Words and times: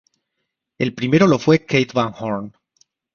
El 0.79 0.95
primero 0.95 1.27
lo 1.27 1.37
fue 1.37 1.63
Keith 1.63 1.93
Van 1.93 2.11
Horn. 2.17 2.55